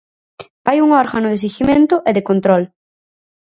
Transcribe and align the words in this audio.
Hai 0.67 0.77
un 0.85 0.89
órgano 1.03 1.27
de 1.29 1.41
seguimento 1.45 1.95
e 2.09 2.11
de 2.17 2.25
control. 2.29 2.63